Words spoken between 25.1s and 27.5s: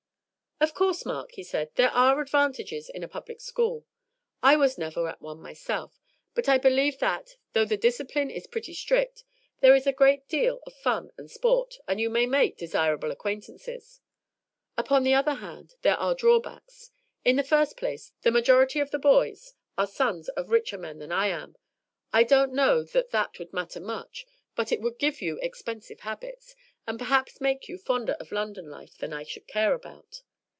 you expensive habits, and perhaps